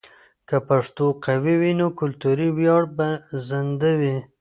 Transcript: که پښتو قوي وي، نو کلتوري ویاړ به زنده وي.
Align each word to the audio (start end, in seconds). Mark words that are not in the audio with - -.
که 0.47 0.57
پښتو 0.67 1.05
قوي 1.25 1.55
وي، 1.61 1.71
نو 1.79 1.87
کلتوري 1.99 2.49
ویاړ 2.57 2.83
به 2.97 3.09
زنده 3.47 3.91
وي. 3.99 4.17